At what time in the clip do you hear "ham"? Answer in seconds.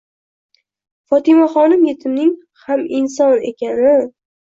2.63-2.81